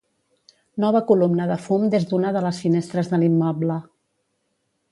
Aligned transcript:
Nova 0.83 1.01
columna 1.11 1.45
de 1.51 1.57
fum 1.67 1.85
des 1.95 2.07
d'una 2.13 2.31
de 2.37 2.43
les 2.47 2.63
finestres 2.65 3.13
de 3.15 3.23
l'immoble. 3.25 3.77